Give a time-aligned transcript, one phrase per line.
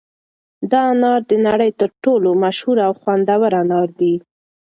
[0.71, 4.13] دا انار د نړۍ تر ټولو مشهور او خوندور انار دي.